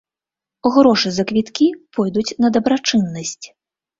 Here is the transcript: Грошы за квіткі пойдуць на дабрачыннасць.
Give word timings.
Грошы 0.77 1.11
за 1.17 1.25
квіткі 1.31 1.67
пойдуць 1.97 2.25
на 2.45 2.51
дабрачыннасць. 2.57 3.45